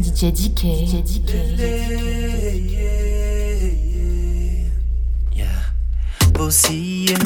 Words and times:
DJ 0.00 0.32
DK. 0.32 0.60
Você 6.32 6.72
e 6.72 7.06
eu 7.10 7.18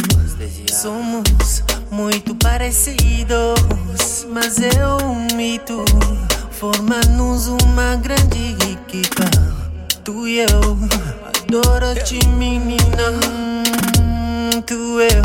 somos 0.75 1.63
muito 1.89 2.35
parecidos, 2.35 4.27
mas 4.29 4.59
é 4.59 4.85
um 5.05 5.29
mito. 5.37 5.85
Formamos 6.51 7.47
uma 7.47 7.95
grande 7.95 8.57
equipa. 8.73 9.31
Tu 10.03 10.27
e 10.27 10.41
eu, 10.41 10.79
adoro-te, 11.47 12.27
menina. 12.27 13.13
Tu 14.67 15.01
e 15.01 15.07
eu, 15.07 15.23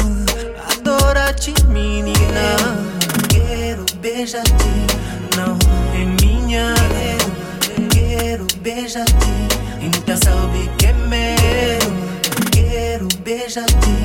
adoro-te, 0.70 1.52
menina 1.66 2.93
beija-te, 4.04 4.52
não 5.38 5.58
é 5.96 6.04
minha. 6.22 6.74
Quero, 6.92 7.88
quero 7.90 8.48
beija-te, 8.60 9.14
e 9.80 9.86
então 9.86 10.02
nunca 10.02 10.18
sabe 10.18 10.70
que 10.78 10.88
é 10.88 10.94
meu. 10.94 11.94
Quero 12.52 13.08
beija-te, 13.24 13.96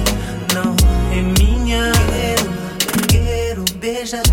não 0.55 0.77
é 1.13 1.21
minha. 1.41 1.91
Quero, 2.13 2.47
quero 3.09 3.65
beija-te, 3.81 4.31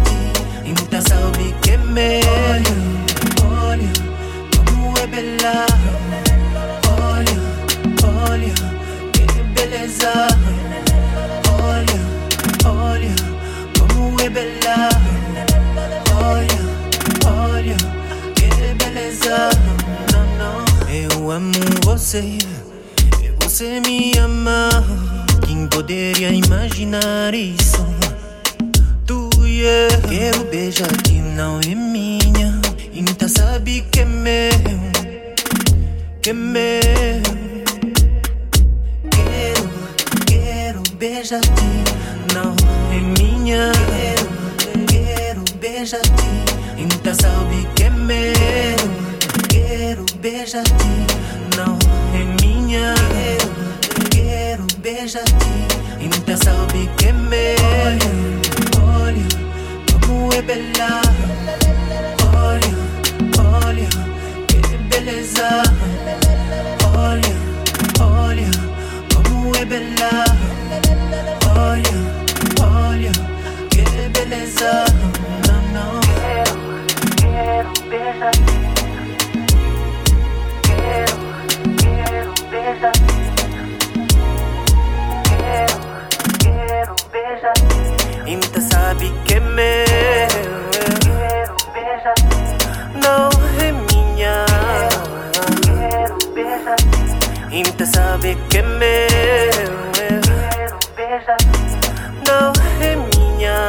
e 0.63 0.69
então 0.69 0.83
nunca 0.83 1.01
sabe 1.01 1.55
que 1.63 1.71
é 1.71 1.77
meu. 1.77 2.21
Olha, 2.51 3.71
olha, 3.71 3.91
como 4.67 4.95
é 4.99 5.07
bela. 5.07 5.65
Olha, 7.01 7.37
olha, 8.29 8.53
que 9.13 9.25
beleza. 9.55 10.27
você 22.05 22.37
e 23.23 23.43
você 23.43 23.79
me 23.79 24.11
ama. 24.19 24.69
Quem 25.43 25.67
poderia 25.67 26.29
imaginar 26.29 27.33
isso? 27.33 27.83
Tu 29.07 29.27
e 29.43 29.61
eu. 29.61 30.01
Quero 30.07 30.43
beijar 30.45 30.95
que 31.01 31.13
não 31.13 31.59
é 31.61 31.73
minha. 31.73 32.61
Então 32.93 33.27
sabe 33.27 33.83
que 33.91 34.01
é 34.01 34.05
meu. 34.05 34.51
Que 36.21 36.29
é 36.29 36.33
meu. 36.33 37.23
Quero, 39.09 39.69
quero 40.27 40.83
beijar 40.99 41.41
que 41.41 42.35
não 42.35 42.55
é 42.93 42.99
minha. 43.19 43.71
Quero, 43.89 44.85
quero 44.85 45.43
beijar 45.59 46.01
que 46.01 46.81
então 46.83 47.15
sabe 47.15 47.67
que 47.75 47.83
é 47.83 47.89
meu. 47.89 48.35
Quero 49.49 50.05
beijar 50.21 50.63
que 50.63 51.44
minha 52.75 52.93
Eu 53.39 54.09
quero 54.09 54.67
beijar-te 54.79 55.33
E 55.99 56.09
que 56.09 56.19
Olha, 57.63 58.11
olha 58.83 59.27
Como 60.05 60.33
é 60.33 60.41
bela 60.41 61.01
Olha, 62.35 63.65
olha 63.65 63.89
Que 64.47 64.77
beleza 64.89 65.63
Olha, 66.97 67.35
olha 67.99 68.51
Como 69.13 69.55
é 69.55 69.65
bela 69.65 70.25
Olha, 71.55 71.95
olha 72.61 73.11
Que 73.69 74.09
beleza. 74.09 74.94
Então 88.35 88.61
sabe 88.61 89.13
que 89.25 89.35
é 89.35 89.39
meu? 89.39 89.85
Não 93.01 93.29
é 93.61 93.71
minha. 93.71 94.45
Então 97.51 97.87
sabe 97.87 98.37
que 98.49 98.57
é 98.57 98.61
meu? 98.61 99.69
Não 102.27 102.51
é 102.81 102.95
minha. 102.95 103.67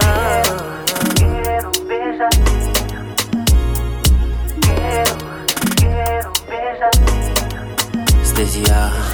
Estagiar 8.22 9.05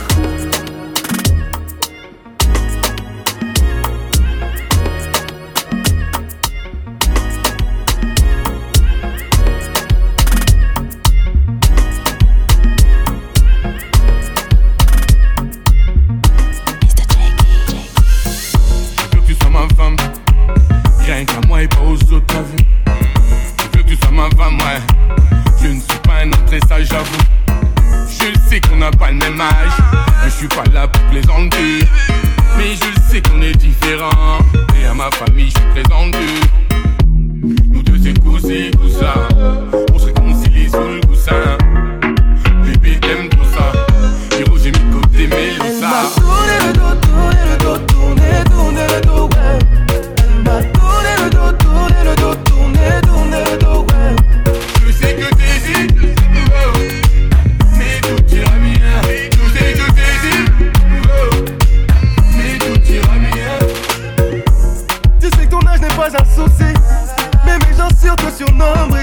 surnombre 68.42 69.01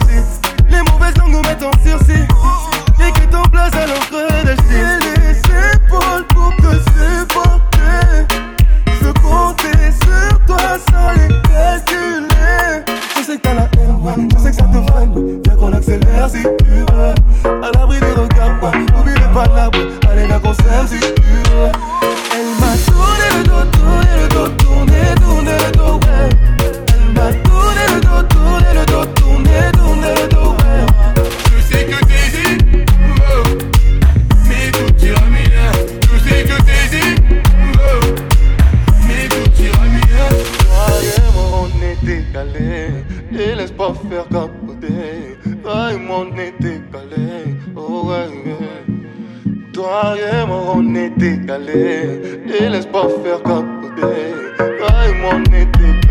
baby. 54.01 54.55
I 54.59 55.21
want 55.23 55.53
it. 55.53 56.08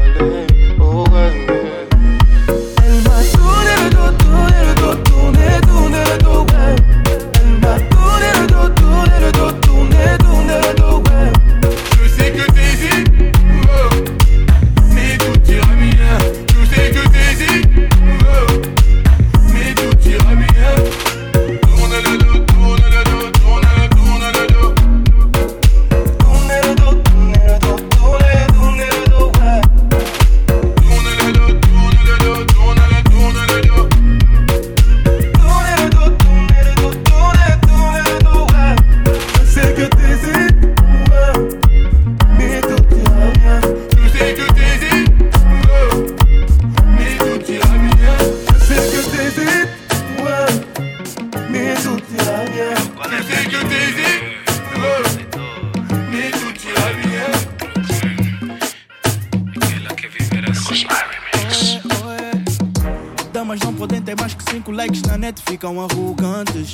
Likes 64.78 65.02
na 65.02 65.18
net, 65.18 65.42
ficam 65.42 65.80
arrogantes. 65.80 66.72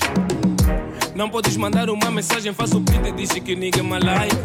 Não 1.15 1.31
podes 1.31 1.57
mandar 1.57 1.89
uma 1.89 2.11
mensagem, 2.11 2.53
faço 2.53 2.79
print 2.83 3.09
e 3.09 3.13
disse 3.13 3.41
que 3.41 3.57
ninguém 3.57 3.83
me 3.83 3.99
like. 3.99 4.37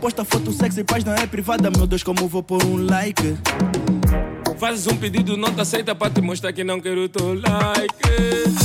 Posta 0.00 0.24
foto 0.24 0.50
sexy, 0.50 0.82
página 0.82 1.14
é 1.14 1.28
privada, 1.28 1.70
meu 1.70 1.86
Deus, 1.86 2.02
como 2.02 2.26
vou 2.26 2.42
pôr 2.42 2.64
um 2.64 2.84
like? 2.84 3.38
Fazes 4.58 4.88
um 4.88 4.96
pedido, 4.96 5.36
não 5.36 5.54
te 5.54 5.60
aceita 5.60 5.94
para 5.94 6.10
te 6.10 6.20
mostrar 6.20 6.52
que 6.52 6.64
não 6.64 6.80
quero 6.80 7.04
o 7.04 7.08
teu 7.08 7.34
like. 7.34 8.63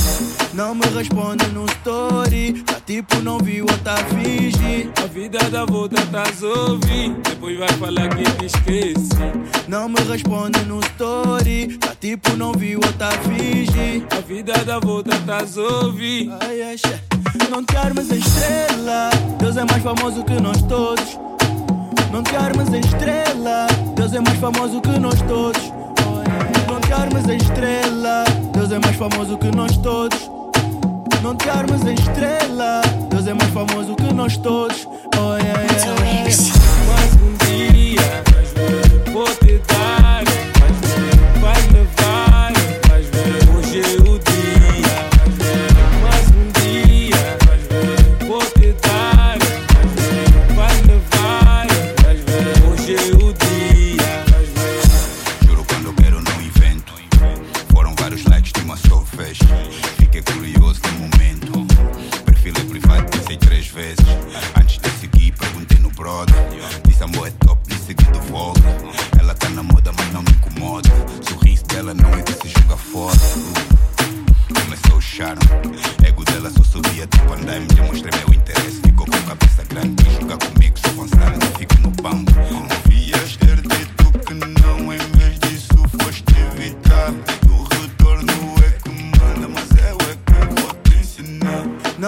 Não 0.52 0.74
me 0.74 0.84
responde 0.86 1.46
no 1.48 1.64
story, 1.66 2.64
tá 2.64 2.80
tipo 2.84 3.20
não 3.20 3.38
viu 3.38 3.64
ou 3.70 3.78
tá 3.78 3.96
finge. 3.96 4.90
A 5.00 5.06
vida 5.06 5.38
da 5.48 5.64
volta 5.64 6.04
tá 6.06 6.24
a 6.24 6.70
ouvir, 6.70 7.14
depois 7.22 7.56
vai 7.56 7.68
falar 7.68 8.08
que 8.08 8.24
te 8.24 8.46
esquece. 8.46 9.68
Não 9.68 9.88
me 9.88 10.00
responde 10.00 10.58
no 10.64 10.80
story, 10.80 11.78
tá 11.78 11.94
tipo 12.00 12.36
não 12.36 12.52
viu 12.52 12.80
ou 12.84 12.92
tá 12.94 13.10
finge. 13.22 14.04
A 14.10 14.20
vida 14.20 14.52
da 14.64 14.80
volta 14.80 15.16
tá 15.24 15.38
a 15.38 15.84
ouvir. 15.84 16.28
Ai, 16.40 16.62
ai. 16.62 16.76
Não 17.48 17.64
te 17.64 17.76
armes 17.76 18.10
em 18.10 18.18
estrela, 18.18 19.10
Deus 19.38 19.56
é 19.56 19.64
mais 19.64 19.82
famoso 19.82 20.24
que 20.24 20.40
nós 20.40 20.60
todos. 20.62 21.16
Não 22.12 22.24
te 22.24 22.34
armes 22.34 22.68
em 22.70 22.80
estrela, 22.80 23.68
Deus 23.94 24.12
é 24.12 24.20
mais 24.20 24.38
famoso 24.40 24.80
que 24.80 24.98
nós 24.98 25.22
todos. 25.22 25.62
Não 26.66 26.80
te 26.80 26.92
armes 26.92 27.28
em 27.28 27.36
estrela, 27.36 28.24
Deus 28.52 28.72
é 28.72 28.78
mais 28.80 28.96
famoso 28.96 29.38
que 29.38 29.54
nós 29.54 29.76
todos. 29.76 30.39
Não 31.22 31.36
te 31.36 31.50
armes 31.50 31.82
em 31.84 31.94
estrela, 31.94 32.80
Deus 33.10 33.26
é 33.26 33.34
mais 33.34 33.50
famoso 33.50 33.94
que 33.94 34.12
nós 34.14 34.38
todos. 34.38 34.86
Oh, 35.18 35.36
yeah, 35.36 35.60
yeah. 35.60 36.24
Mas 36.88 37.14
um 37.14 37.36
dia 37.60 39.12
vou 39.12 39.26
te 39.26 39.49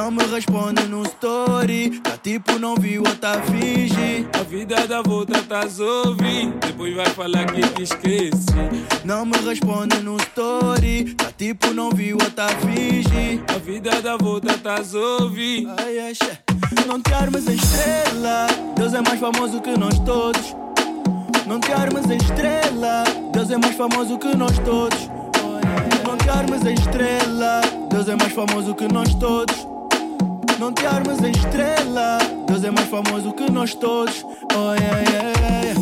Não 0.02 0.10
me 0.10 0.24
responde 0.24 0.82
no 0.88 1.04
story, 1.04 2.00
tá 2.00 2.18
tipo 2.20 2.58
não 2.58 2.74
viu 2.74 3.04
ou 3.06 3.14
tá 3.14 3.40
finge. 3.42 4.26
A 4.32 4.42
vida 4.42 4.84
da 4.88 5.00
volta 5.00 5.40
tá 5.44 5.60
ouvir, 5.78 6.52
depois 6.54 6.96
vai 6.96 7.06
falar 7.06 7.46
que 7.46 7.60
te 7.60 7.82
esquece. 7.84 8.46
Não 9.04 9.24
me 9.24 9.36
responde 9.36 10.00
no 10.00 10.16
story, 10.16 11.14
tá 11.14 11.30
tipo 11.38 11.72
não 11.72 11.90
viu 11.92 12.18
ou 12.20 12.30
tá 12.32 12.48
finge. 12.48 13.40
A 13.46 13.58
vida 13.58 14.02
da 14.02 14.16
volta 14.16 14.58
tá 14.58 14.80
ouvir. 15.20 15.68
Ai, 15.78 16.00
ai, 16.00 16.14
xe. 16.16 16.36
Não 16.88 17.00
te 17.00 17.14
armes 17.14 17.46
em 17.46 17.54
estrela, 17.54 18.48
Deus 18.76 18.94
é 18.94 19.00
mais 19.02 19.20
famoso 19.20 19.60
que 19.60 19.78
nós 19.78 20.00
todos. 20.00 20.56
Não 21.46 21.60
te 21.60 21.72
armes 21.72 22.10
em 22.10 22.16
estrela, 22.16 23.04
Deus 23.32 23.52
é 23.52 23.56
mais 23.56 23.76
famoso 23.76 24.18
que 24.18 24.36
nós 24.36 24.58
todos. 24.64 24.98
Não 26.04 26.16
te 26.18 26.28
armes 26.28 26.64
em 26.64 26.74
estrela, 26.74 27.60
Deus 27.88 28.08
é 28.08 28.16
mais 28.16 28.32
famoso 28.32 28.74
que 28.74 28.92
nós 28.92 29.14
todos. 29.14 29.71
Não 30.62 30.72
te 30.72 30.86
armes 30.86 31.18
em 31.18 31.32
estrela, 31.32 32.18
Deus 32.46 32.62
é 32.62 32.70
mais 32.70 32.88
famoso 32.88 33.32
que 33.32 33.50
nós 33.50 33.74
todos. 33.74 34.24
Oh, 34.24 34.72
yeah, 34.74 35.00
yeah, 35.10 35.64
yeah. 35.64 35.81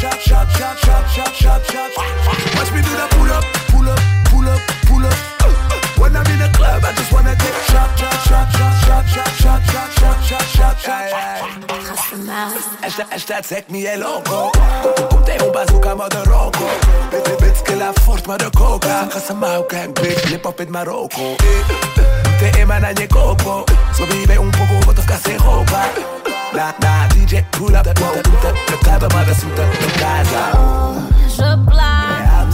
Shot, 0.00 0.20
shot, 0.20 0.48
shot, 0.50 0.78
shot, 0.78 1.08
shot, 1.08 1.34
shot, 1.34 1.62
shot. 1.66 1.90
Watch 2.56 2.70
me 2.72 2.80
do 2.82 2.92
the 2.92 3.06
pull 3.16 3.32
up, 3.32 3.44
pull 3.72 3.88
up, 3.88 4.00
pull 4.30 4.48
up, 4.48 4.60
pull 4.88 5.06
up. 5.06 5.18
When 5.98 6.16
I'm 6.16 6.26
in 6.26 6.38
the 6.38 6.50
club, 6.56 6.84
I 6.84 6.92
just 6.92 7.12
wanna 7.12 7.34
get 7.34 7.54
shot, 7.70 7.90
shot, 7.98 8.18
shot, 8.28 8.46
shot, 8.52 8.74
shot, 8.84 9.06
shot, 9.08 9.62
shot, 9.72 9.90
shot, 9.98 10.18
shot, 10.22 10.46
shot, 10.56 10.76
shot. 10.78 11.06
Esta, 12.82 13.06
esta 13.10 13.42
take 13.42 13.72
me 13.72 13.84
é 13.86 13.96
louco 13.96 14.52
Como 15.10 15.22
tem 15.24 15.40
um 15.42 15.50
bazooka 15.50 15.94
modo 15.96 16.22
roco 16.24 16.64
Bitch, 17.10 17.40
bitch, 17.40 17.62
que 17.64 17.74
lá 17.74 17.92
forte 18.04 18.28
modo 18.28 18.50
coca 18.52 19.06
Caça 19.06 19.34
mau 19.34 19.64
gang 19.64 19.92
bitch, 19.92 20.30
lhe 20.30 20.38
pop 20.38 20.64
de 20.64 20.70
Marocco 20.70 21.36
Te 22.38 22.60
ema 22.60 22.78
na 22.78 22.92
nye 22.92 23.08
coco 23.08 23.64
So 23.92 24.06
vive 24.06 24.38
un 24.38 24.50
poco, 24.50 24.74
vou 24.84 24.94
ficar 24.94 25.18
sem 25.18 25.36
roupa 25.36 26.15
Na, 26.56 26.72
na, 26.80 27.06
DJ 27.08 27.44
pull 27.52 27.76
up, 27.76 27.84
puta, 27.84 28.22
puta 28.24 28.50
No 28.70 28.76
club, 28.78 29.12
manda 29.12 29.34
suta, 29.34 29.62
no 29.66 29.88
casa 30.00 30.86
je 31.36 31.56
plane. 31.68 32.48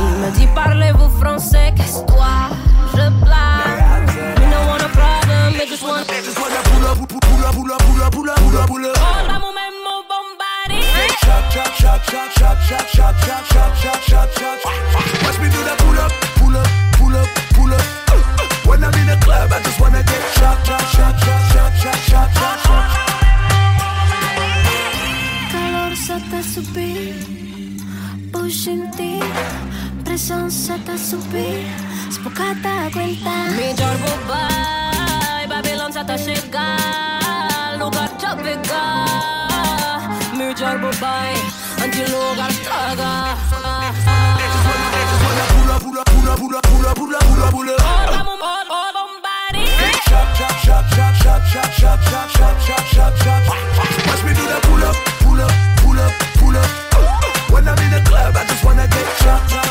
Il 0.00 0.18
me 0.18 0.30
dit 0.32 0.48
parlez-vous 0.56 1.08
français, 1.20 1.72
qu'est-ce 1.76 2.04
toi? 2.04 2.50
Je 2.94 3.06
plane. 3.22 4.10
You 4.40 4.50
don't 4.50 4.66
want 4.66 4.82
a 4.82 4.88
problem, 4.88 5.54
mais 5.56 5.68
just 5.68 5.84
want. 5.84 6.02
Just 6.08 6.36
wanna 6.36 6.60
pull 6.64 6.84
up, 6.84 6.98
pull 6.98 7.06
pull 7.06 7.44
up, 7.46 7.54
pull 7.54 7.70
up, 7.70 7.80
pull 7.84 8.02
up, 8.02 8.10
pull 8.10 8.28
up, 8.28 8.38
pull 8.40 8.58
up, 8.58 8.66
pull 8.66 8.86
up. 8.86 8.98
Ora 9.22 9.38
mo 9.38 9.52
mesmo 9.54 10.02
bombari. 10.10 10.82
Shot, 11.22 11.44
shot, 11.54 11.70
shot, 11.78 12.02
shot, 12.10 12.30
shot, 12.34 12.58
shot, 12.58 12.88
shot, 12.90 13.14
shot, 13.22 13.44
shot, 13.46 13.76
shot, 13.78 14.02
shot, 14.02 14.28
shot. 14.34 14.58
Watch 15.22 15.38
me 15.38 15.48
do 15.54 15.62
the 15.62 15.74
pull 15.78 15.98
up, 16.02 16.10
pull 16.42 16.56
up, 16.56 16.66
pull 16.98 17.14
up, 17.14 17.28
pull 17.54 17.72
up. 17.72 18.66
When 18.66 18.82
I'm 18.82 18.94
in 18.94 19.06
the 19.06 19.16
club, 19.22 19.52
I 19.52 19.62
just 19.62 19.78
wanna 19.78 20.02
get 20.02 20.22
shot, 20.34 20.58
shot, 20.66 20.82
shot, 20.90 21.14
shot, 21.22 21.42
shot, 21.52 21.72
shot, 21.78 21.98
shot. 22.10 22.23
Lugar 37.78 38.08
já 38.18 38.34
pegar. 38.34 40.00
Melhor 40.34 40.78
bobai. 40.78 41.34
Antes 41.82 42.08
lugar 42.08 42.50
traga. 42.64 43.36
They 44.38 44.48
just 44.48 44.64
wanna 45.24 45.44
pull 45.52 45.70
up, 45.70 45.80
pull 45.84 45.98
up, 45.98 46.08
pull 46.08 46.30
up, 46.30 46.38
pull 46.38 46.56
up, 46.56 46.64
pull 46.64 46.86
up, 46.86 46.94
pull 46.96 47.14
up, 47.14 47.24
pull 47.26 47.42
up, 47.42 47.50
pull 47.50 47.70
up. 47.70 47.80
Ora 47.84 48.24
mo 48.24 48.34
bombari. 48.96 49.66
Shot, 50.08 50.28
shot, 50.38 50.56
shot, 50.64 50.84
shot, 50.88 51.14
shot, 51.20 51.44
shot, 51.44 51.72
shot, 51.74 52.00
shot, 52.00 52.30
shot, 52.30 52.56
shot, 52.64 52.84
shot, 52.94 53.12
shot, 53.12 53.12
shot. 53.18 53.42
Watch 54.08 54.22
me 54.24 54.32
do 54.32 54.44
that 54.48 54.62
pull 54.62 54.84
up, 54.88 54.96
pull 55.20 55.40
up, 55.44 55.52
pull 55.84 56.00
up, 56.00 56.12
pull 56.40 56.56
up. 56.56 56.70
When 57.52 57.68
I'm 57.68 57.78
in 57.78 57.90
the 57.90 58.00
club, 58.08 58.34
I 58.36 58.44
just 58.46 58.64
wanna 58.64 58.88
get 58.88 59.06
shot, 59.20 59.50
shot, 59.50 59.68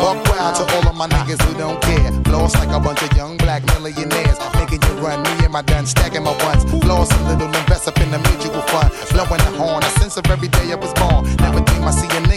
Buck 0.00 0.16
wild 0.32 0.56
to 0.56 0.64
all 0.76 0.88
of 0.88 0.96
my 0.96 1.06
niggas 1.06 1.40
who 1.44 1.52
don't 1.58 1.78
care. 1.82 2.10
Lost 2.32 2.54
like 2.56 2.72
a 2.72 2.80
bunch 2.80 3.02
of 3.02 3.12
young 3.16 3.36
black 3.36 3.62
millionaires. 3.66 4.38
Making 4.54 4.80
you 4.80 4.94
run, 5.04 5.22
me 5.22 5.44
and 5.44 5.52
my 5.52 5.60
gun 5.60 5.84
stacking 5.84 6.24
my 6.24 6.32
ones. 6.44 6.64
Lost 6.88 7.12
a 7.12 7.20
little, 7.28 7.48
invest 7.48 7.86
up 7.86 8.00
in 8.00 8.10
the 8.10 8.18
mutual 8.18 8.62
fund. 8.72 8.88
Blowing 9.12 9.42
the 9.44 9.52
horn, 9.60 9.84
I 9.84 9.88
sense 10.00 10.16
of 10.16 10.24
every 10.30 10.48
day 10.48 10.72
I 10.72 10.76
was 10.76 10.92
born. 10.94 11.28
Now 11.36 11.52
I 11.52 11.90
see 11.92 12.08
my 12.08 12.29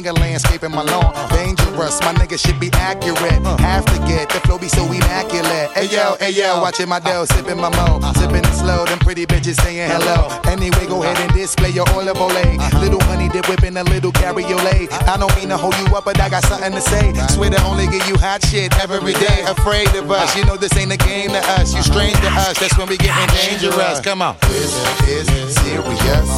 watching 0.64 0.76
my 0.76 0.92
lawn, 0.92 1.12
uh, 1.16 1.28
dangerous. 1.30 2.00
My 2.02 2.14
nigga 2.14 2.38
should 2.38 2.60
be 2.60 2.70
accurate. 2.74 3.46
Uh, 3.46 3.58
have 3.58 3.86
to 3.86 3.98
get 4.08 4.30
the 4.30 4.40
flow 4.42 4.58
be 4.58 4.68
so 4.68 4.86
immaculate. 4.86 5.72
Hey 5.72 5.88
yo, 5.88 6.16
hey 6.20 6.32
yeah, 6.32 6.60
watchin' 6.62 6.90
my 6.90 7.00
dough, 7.00 7.26
sipping 7.26 7.58
my 7.58 7.70
mo, 7.70 8.00
uh-huh. 8.00 8.14
sipping 8.14 8.44
it 8.44 8.56
slow. 8.56 8.86
Them 8.86 9.00
pretty 9.00 9.26
bitches 9.26 9.60
saying 9.62 9.90
hello. 9.90 10.30
Anyway, 10.46 10.86
go 10.88 11.04
ahead 11.04 11.18
and 11.20 11.30
uh-huh. 11.32 11.38
display 11.38 11.70
your 11.70 11.88
olive 11.90 12.18
oil. 12.18 12.32
Uh-huh. 12.32 12.80
Little 12.80 13.02
honey 13.04 13.30
dip 13.30 13.48
whipping 13.50 13.78
a 13.78 13.84
little 13.84 14.12
cabriolet. 14.12 14.92
I 15.08 15.18
don't 15.18 15.36
mean 15.36 15.50
to 15.50 15.58
hold 15.58 15.76
you 15.78 15.88
up, 15.96 16.06
but 16.06 16.20
I 16.20 16.30
got 16.30 16.44
something 16.46 16.72
to 16.72 16.82
say. 16.82 17.14
Swear 17.30 17.50
to 17.52 17.62
only 17.64 17.88
give 17.88 18.08
you 18.08 18.16
hot 18.16 18.44
shit 18.46 18.74
every 18.82 19.14
day. 19.14 19.44
Afraid 19.48 19.94
of 19.96 20.10
us, 20.12 20.36
you 20.36 20.46
know 20.46 20.58
this 20.58 20.76
ain't 20.78 20.92
a 20.92 20.98
game 20.98 21.30
to 21.30 21.42
us. 21.60 21.74
You 21.74 21.84
strange 21.84 22.18
to 22.22 22.30
us, 22.48 22.60
that's 22.60 22.78
when 22.78 22.88
we 22.88 22.98
getting 22.98 23.28
dangerous. 23.36 24.00
Come 24.00 24.22
on. 24.22 24.38
This 24.48 25.28
is 25.30 25.56
serious. 25.56 26.30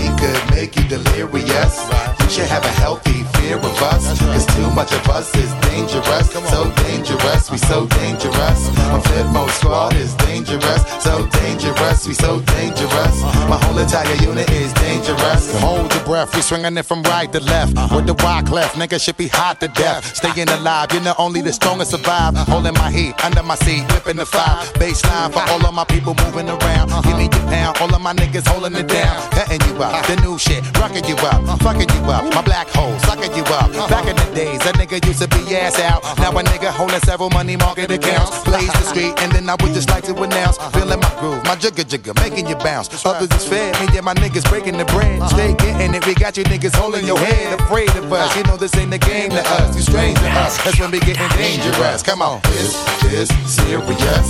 We 0.00 0.08
could 0.16 0.40
make 0.50 0.76
you 0.76 0.84
delirious. 0.88 1.76
You 2.20 2.30
should 2.30 2.48
have 2.48 2.64
a 2.64 2.74
healthy 3.04 3.24
fear 3.38 3.56
of 3.56 3.82
us. 3.82 4.18
Cause 4.20 4.46
too 4.46 4.70
much 4.70 4.92
of 4.92 5.08
us 5.08 5.34
is 5.36 5.52
dangerous. 5.68 6.30
So 6.50 6.70
dangerous, 6.82 7.50
we 7.50 7.58
so 7.58 7.86
dangerous. 7.86 8.70
My 8.76 9.00
Flipmode 9.00 9.50
squad 9.50 9.94
is 9.94 10.14
dangerous. 10.14 10.82
So 11.02 11.26
dangerous, 11.26 12.06
we 12.06 12.14
so 12.14 12.40
dangerous. 12.40 13.22
Uh-huh. 13.22 13.48
My 13.48 13.58
whole 13.64 13.78
entire 13.78 14.14
unit 14.16 14.50
is 14.50 14.72
dangerous. 14.74 15.60
Hold 15.60 15.92
your 15.92 16.04
breath, 16.04 16.34
we 16.34 16.42
swinging 16.42 16.76
it 16.76 16.84
from 16.84 17.02
right 17.04 17.30
to 17.32 17.40
left. 17.40 17.76
Uh-huh. 17.76 17.96
With 17.96 18.06
the 18.06 18.14
wide 18.14 18.46
cleft, 18.46 18.76
nigga 18.76 19.00
should 19.00 19.16
be 19.16 19.28
hot 19.28 19.60
to 19.60 19.68
death. 19.68 20.16
Staying 20.16 20.48
alive, 20.58 20.92
you 20.92 21.00
know 21.00 21.14
only 21.18 21.40
the 21.40 21.52
strongest 21.52 21.90
survive. 21.90 22.36
Holding 22.36 22.74
my 22.74 22.90
heat 22.90 23.14
under 23.24 23.42
my 23.42 23.56
seat, 23.56 23.82
whipping 23.92 24.16
the 24.16 24.26
five. 24.26 24.72
Baseline 24.74 25.32
for 25.32 25.42
all 25.50 25.64
of 25.66 25.74
my 25.74 25.84
people 25.84 26.14
moving 26.14 26.48
around. 26.48 26.90
Uh-huh. 26.90 27.02
Give 27.02 27.16
me 27.16 27.24
your 27.24 27.46
pound, 27.50 27.78
all 27.80 27.94
of 27.94 28.00
my 28.00 28.14
niggas 28.14 28.46
holding 28.46 28.74
it 28.74 28.88
down. 28.88 29.30
Cutting 29.32 29.60
you 29.68 29.82
up, 29.82 30.06
the 30.06 30.16
new 30.16 30.38
shit, 30.38 30.62
rocking 30.78 31.04
you 31.04 31.16
up, 31.16 31.42
fucking 31.60 31.88
you 31.88 32.02
up. 32.10 32.24
My 32.34 32.42
black 32.42 32.68
hole, 32.68 32.93
sucking 33.00 33.34
you 33.34 33.44
up. 33.54 33.70
Back 33.90 34.06
in 34.06 34.16
the 34.16 34.28
days, 34.34 34.60
a 34.66 34.72
nigga 34.74 35.04
used 35.06 35.22
to 35.22 35.28
be 35.28 35.56
ass 35.56 35.78
out. 35.80 36.02
Now 36.18 36.30
a 36.30 36.42
nigga 36.42 36.70
holding 36.70 37.00
several 37.00 37.30
money 37.30 37.56
market 37.56 37.90
accounts. 37.90 38.42
Blaze 38.44 38.72
the 38.72 38.84
street, 38.84 39.14
and 39.18 39.32
then 39.32 39.48
I 39.48 39.56
would 39.60 39.72
just 39.74 39.90
like 39.90 40.04
to 40.04 40.14
announce. 40.14 40.58
Feeling 40.72 41.00
my 41.00 41.12
groove, 41.18 41.44
my 41.44 41.56
jigger 41.56 41.84
jigger, 41.84 42.14
making 42.14 42.48
you 42.48 42.56
bounce. 42.56 42.88
Others 43.04 43.30
is 43.32 43.46
fed, 43.46 43.74
me 43.80 43.96
and 43.96 44.04
my 44.04 44.14
niggas 44.14 44.48
breaking 44.48 44.78
the 44.78 44.84
bread. 44.86 45.22
Stay 45.30 45.54
getting 45.54 45.94
it, 45.94 46.06
we 46.06 46.14
got 46.14 46.36
you 46.36 46.44
niggas 46.44 46.74
holding 46.74 47.06
your 47.06 47.18
head. 47.18 47.60
Afraid 47.60 47.90
of 47.96 48.12
us, 48.12 48.36
you 48.36 48.42
know 48.44 48.56
this 48.56 48.74
ain't 48.76 48.92
a 48.92 48.98
game 48.98 49.30
to 49.30 49.42
us. 49.58 49.76
You 49.76 49.82
strange 49.82 50.18
to 50.18 50.28
us, 50.30 50.56
that's 50.64 50.78
when 50.78 50.90
we 50.90 51.00
getting 51.00 51.28
dangerous. 51.36 52.02
Come 52.02 52.22
on. 52.22 52.40
This 52.44 52.74
is 53.12 53.28
serious. 53.46 54.28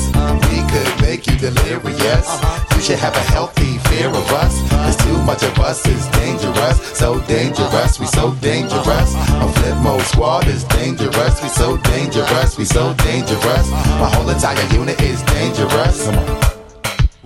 We 0.50 0.58
could 0.70 0.90
make 1.00 1.26
you 1.26 1.36
delirious. 1.36 2.28
You 2.74 2.80
should 2.80 2.98
have 2.98 3.16
a 3.16 3.24
healthy 3.32 3.78
fear 3.88 4.08
of 4.08 4.30
us. 4.32 4.54
Cause 4.70 4.96
too 4.96 5.18
much 5.22 5.42
of 5.42 5.58
us 5.58 5.86
is 5.86 6.06
dangerous. 6.08 6.78
So 6.98 7.20
dangerous, 7.26 7.98
we 8.00 8.06
so 8.06 8.32
dangerous. 8.34 8.53
My 8.54 8.60
Flipmode 8.60 10.00
squad 10.02 10.46
is 10.46 10.62
dangerous. 10.62 11.42
We 11.42 11.48
so 11.48 11.76
dangerous, 11.78 12.56
we 12.56 12.64
so 12.64 12.94
dangerous. 12.94 13.68
My 13.98 14.08
whole 14.14 14.28
entire 14.28 14.62
unit 14.72 15.00
is 15.02 15.20
dangerous. 15.24 16.04
Come 16.04 16.18
on. 16.18 16.26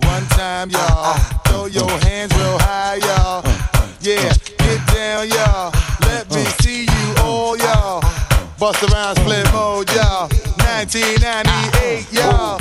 One 0.09 0.25
time, 0.29 0.71
y'all. 0.71 0.81
Ah, 0.81 1.13
ah. 1.13 1.41
Throw 1.45 1.65
your 1.67 1.87
hands 2.01 2.33
real 2.33 2.57
high, 2.57 2.95
y'all. 2.95 3.45
Uh, 3.45 3.67
uh. 3.75 3.87
Yeah, 4.01 4.33
get 4.57 4.81
down, 4.87 5.29
y'all. 5.29 5.71
Let 6.01 6.31
me 6.31 6.41
uh. 6.41 6.49
see 6.63 6.85
you 6.85 7.15
all, 7.21 7.55
y'all. 7.55 8.01
Bust 8.57 8.81
around 8.89 9.17
split 9.17 9.45
mode, 9.53 9.87
y'all. 9.91 10.29
1998, 10.65 12.11
y'all. 12.11 12.57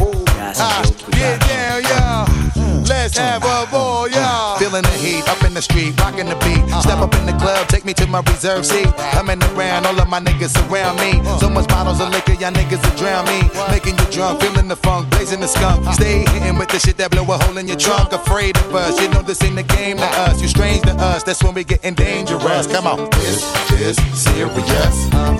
Ah, 0.60 0.84
get 1.12 1.40
down, 1.48 1.82
y'all. 1.84 2.84
Let's 2.84 3.16
have 3.16 3.42
a 3.44 3.66
ball, 3.70 4.08
y'all. 4.08 4.58
Feeling 4.58 4.84
heat 5.08 5.28
up 5.28 5.42
in 5.44 5.54
the 5.54 5.62
street, 5.62 5.96
rocking 6.00 6.28
the 6.28 6.36
beat. 6.44 6.62
Step 6.84 7.00
up 7.00 7.14
in 7.16 7.24
the 7.26 7.36
club, 7.40 7.66
take 7.68 7.84
me 7.84 7.94
to 7.94 8.06
my 8.06 8.20
reserve 8.28 8.64
seat. 8.64 8.88
Coming 9.16 9.42
around, 9.54 9.86
all 9.86 9.98
of 9.98 10.08
my 10.08 10.20
niggas 10.20 10.54
around 10.68 10.96
me. 11.00 11.12
So 11.40 11.48
much 11.48 11.68
bottles 11.68 12.00
of 12.00 12.10
liquor, 12.10 12.34
y'all 12.34 12.52
niggas 12.52 12.82
will 12.84 12.96
drown 12.96 13.24
me. 13.26 13.40
Making 13.70 13.96
you 13.98 14.06
drunk, 14.12 14.40
feeling 14.40 14.68
the 14.68 14.76
funk, 14.76 15.10
blazing 15.10 15.40
the 15.40 15.48
skunk. 15.48 15.86
Stay 15.94 16.24
hitting 16.32 16.58
with 16.58 16.68
the 16.68 16.78
shit 16.78 16.96
that 16.98 17.10
blow 17.10 17.24
a 17.24 17.38
hole 17.42 17.56
in 17.56 17.66
your 17.66 17.78
trunk. 17.78 18.12
Afraid 18.12 18.56
of 18.58 18.74
us, 18.74 19.00
you 19.00 19.08
know 19.08 19.22
this 19.22 19.42
ain't 19.42 19.56
the 19.56 19.62
game 19.62 19.96
to 19.96 20.08
us. 20.28 20.42
You 20.42 20.48
strange 20.48 20.82
to 20.82 20.92
us, 20.92 21.22
that's 21.22 21.42
when 21.42 21.54
we 21.54 21.64
getting 21.64 21.94
dangerous. 21.94 22.66
Come 22.66 22.86
on. 22.86 23.08
This 23.10 23.42
is 23.80 23.96
serious. 24.12 24.96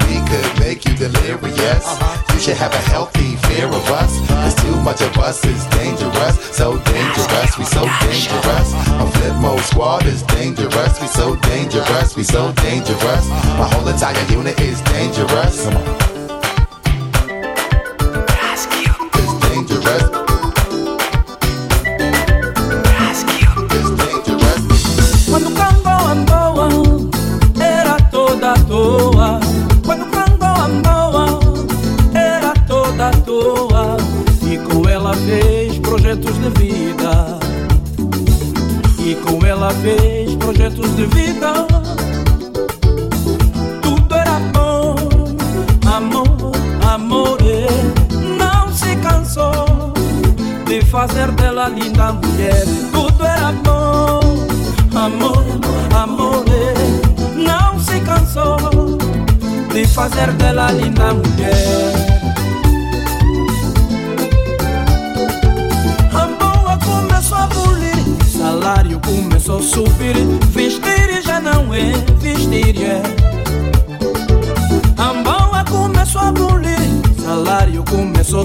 We 0.09 0.17
could 0.31 0.49
make 0.61 0.85
you 0.87 0.95
delirious. 0.97 1.85
Uh-huh. 1.85 2.35
You 2.35 2.41
should 2.41 2.57
have 2.57 2.73
a 2.73 2.83
healthy 2.93 3.37
fear 3.49 3.67
of 3.67 3.85
us. 3.91 4.13
Cause 4.29 4.55
too 4.55 4.77
much 4.83 5.01
of 5.03 5.17
us 5.19 5.45
is 5.45 5.65
dangerous. 5.75 6.37
So 6.57 6.79
dangerous, 6.79 7.59
we 7.59 7.65
so 7.65 7.83
dangerous. 8.01 8.73
My 8.99 9.11
Flipmode 9.19 9.58
squad 9.63 10.07
is 10.07 10.23
dangerous. 10.23 11.01
We 11.01 11.07
so 11.07 11.37
dangerous, 11.37 12.17
we 12.17 12.23
so 12.23 12.53
dangerous. 12.53 13.29
My 13.59 13.69
whole 13.73 13.89
entire 13.89 14.33
unit 14.33 14.61
is 14.61 14.81
dangerous. 14.83 16.18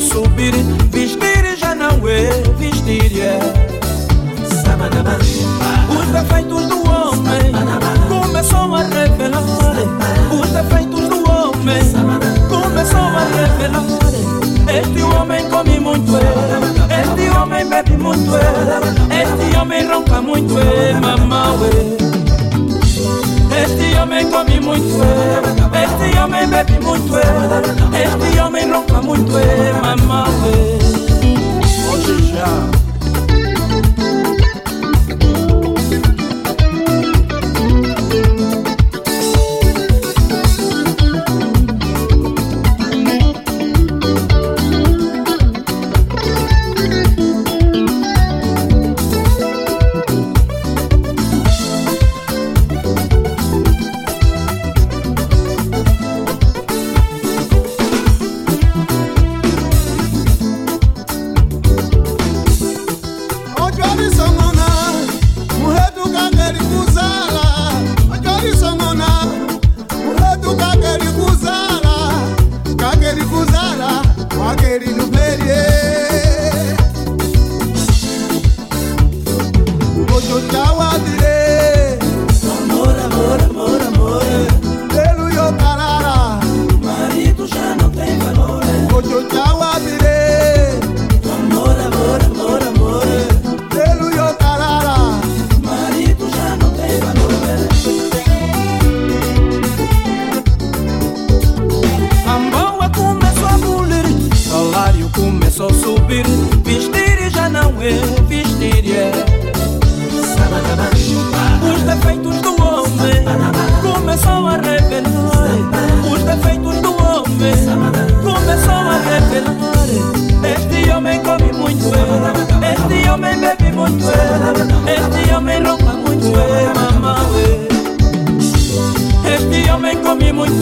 subir, 0.04 0.54
vestir 0.92 1.58
já 1.58 1.74
não 1.74 2.08
é 2.08 2.30
vestir, 2.58 3.22
é. 3.22 3.40
Os 5.90 6.08
defeitos 6.12 6.68
do 6.68 6.84
homem 6.90 7.52
começam 8.10 8.76
a 8.76 8.84
revelar. 8.84 9.44
Os 10.32 10.50
defeitos 10.50 11.10
do 11.10 11.24
homem 11.30 11.84
começam 12.50 13.08
a 13.08 13.24
revelar. 13.24 13.84
Este 14.68 15.04
homem 15.04 15.50
come 15.50 15.80
muito, 15.80 16.18
é. 16.18 17.02
Este 17.02 17.30
homem 17.38 17.66
bebe 17.68 17.98
muito, 17.98 18.36
é. 18.36 19.22
Este 19.24 19.58
homem 19.58 19.88
ronca 19.88 20.22
muito, 20.22 20.60
é. 20.60 20.94
Mamau, 21.00 21.58
é. 21.66 22.04
Este 23.64 23.98
homem 23.98 24.30
come 24.30 24.53
mutwe. 24.74 25.08
Eti 25.82 26.14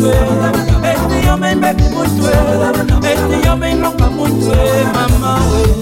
Este 0.01 1.25
yo 1.25 1.37
men 1.37 1.61
bebe 1.61 1.83
muito 1.89 2.27
Este 3.03 3.45
yo 3.45 3.55
men 3.55 3.81
longa 3.81 4.09
muito 4.09 4.51
Mamãe 4.93 5.80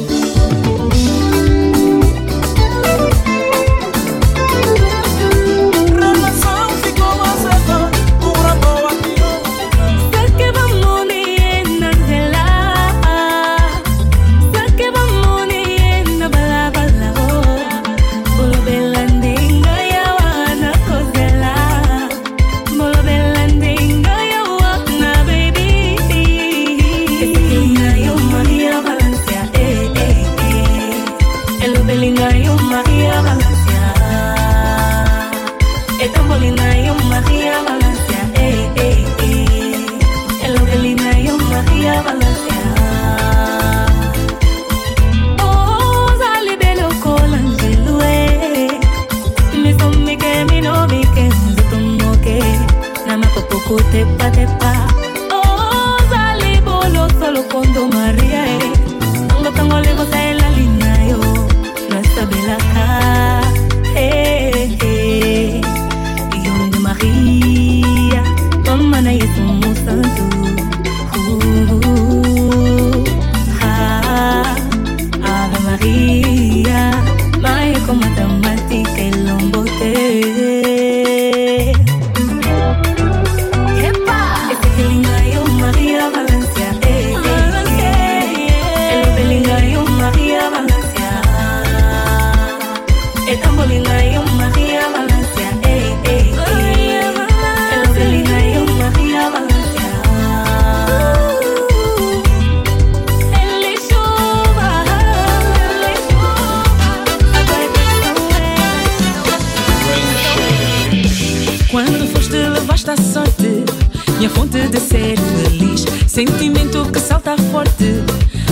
está 117.29 117.37
forte, 117.51 118.03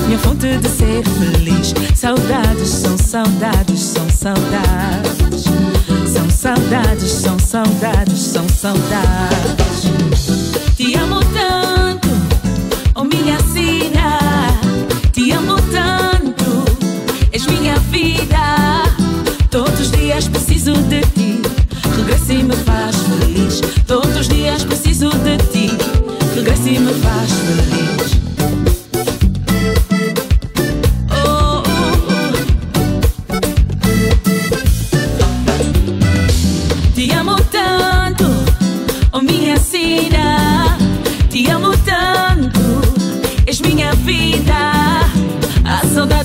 minha 0.05 0.19
fonte 0.19 0.57
de 0.57 0.69
ser 0.69 1.03
feliz. 1.03 1.73
Saudades 1.95 2.69
são 2.69 2.97
saudades, 2.97 3.79
são 3.79 4.07
saudades. 4.09 5.45
São 6.05 6.29
saudades, 6.29 7.11
são 7.11 7.39
saudades, 7.39 8.19
são 8.19 8.47
saudades. 8.49 9.91
Te 10.75 10.95
amo 10.95 11.19
tanto, 11.33 12.09
oh 12.95 13.03
minha 13.03 13.39
sina. 13.51 14.19
Te 15.11 15.31
amo 15.31 15.55
tanto, 15.71 16.65
és 17.31 17.45
minha 17.47 17.77
vida. 17.91 18.83
Todos 19.49 19.79
os 19.79 19.91
dias 19.91 20.27
preciso 20.27 20.73
de 20.73 21.01
ti. 21.01 21.41
Regressa 21.95 22.33
e 22.33 22.43
me 22.43 22.55
faz 22.57 22.95
feliz. 22.97 23.61
Todos 23.87 24.15
os 24.17 24.27
dias 24.27 24.63
preciso 24.63 25.09
de 25.09 25.37
ti. 25.51 25.77
Regressa 26.35 26.69
e 26.69 26.79
me 26.79 26.93
faz 26.93 27.31
feliz. 27.31 27.96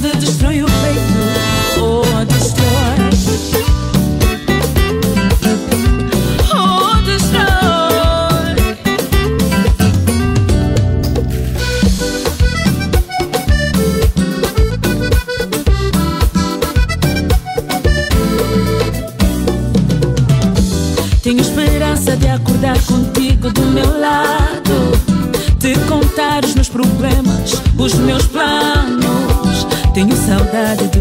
Saudade 0.02 0.41
Tenho 30.52 30.91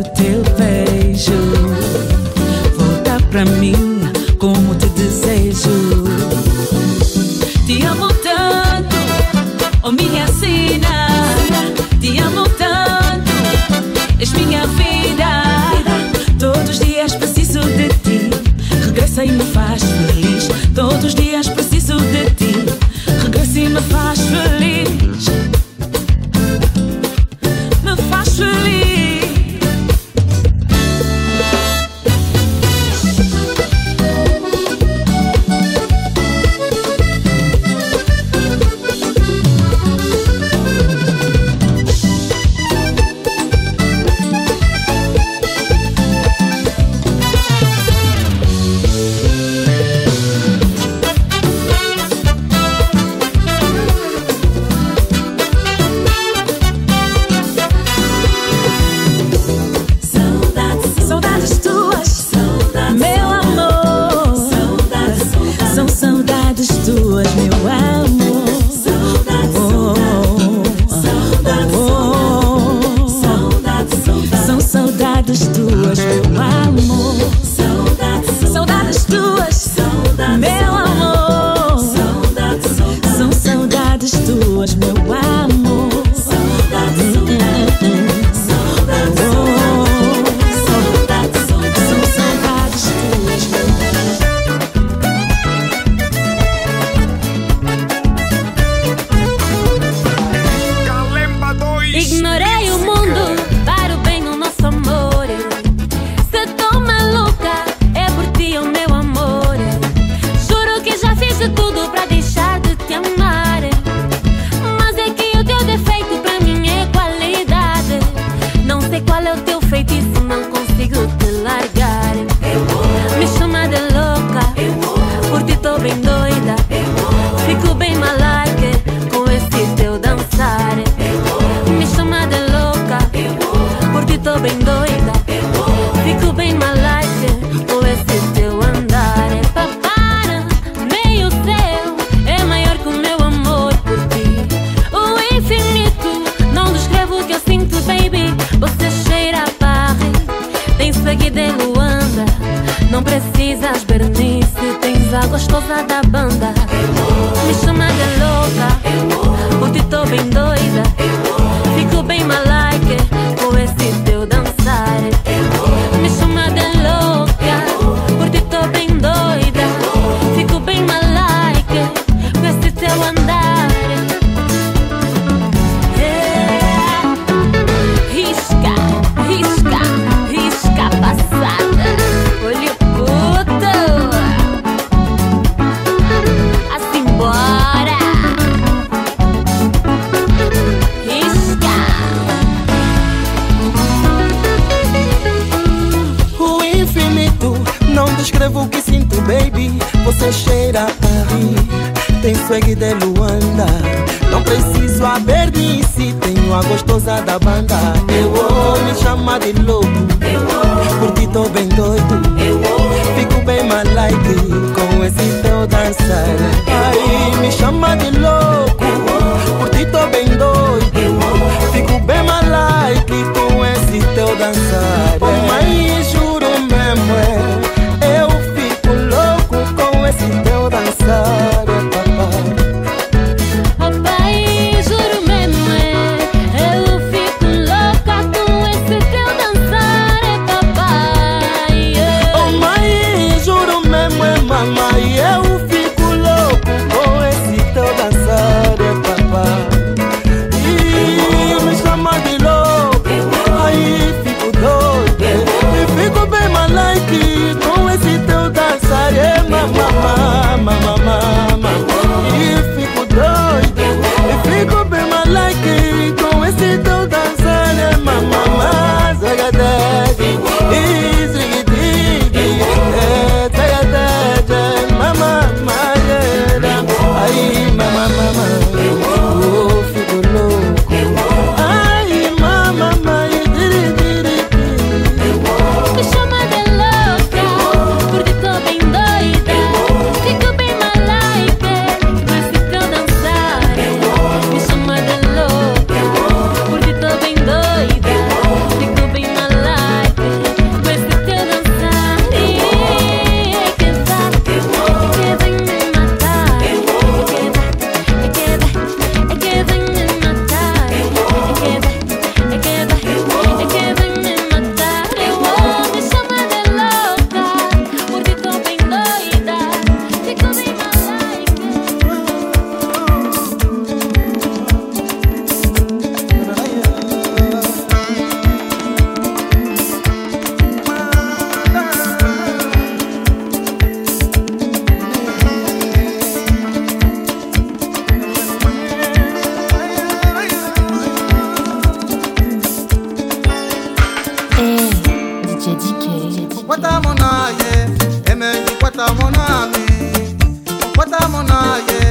kwata 351.11 351.27
monage 351.29 352.01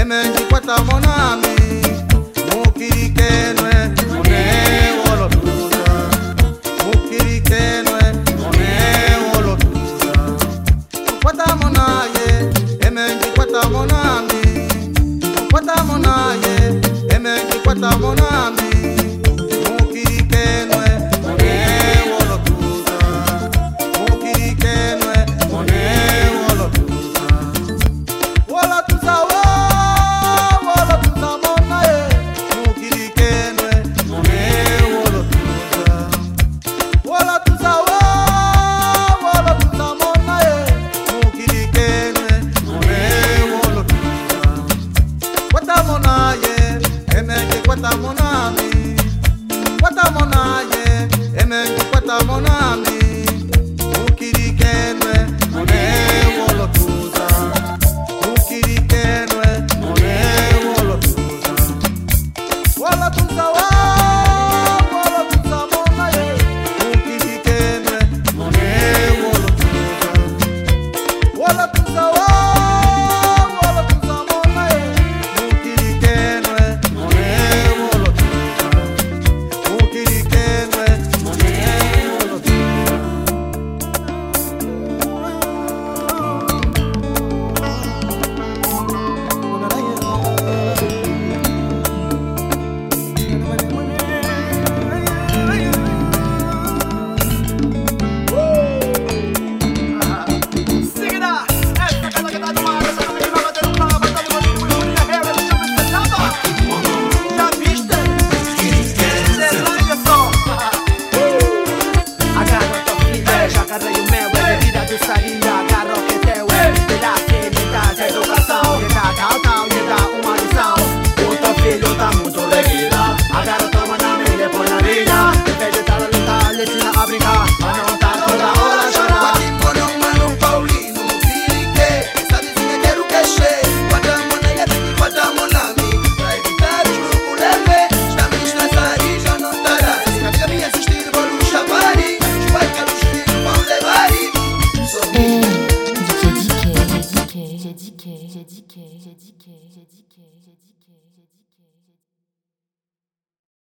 emenji 0.00 0.42
kwata 0.50 0.84
monami. 0.84 1.81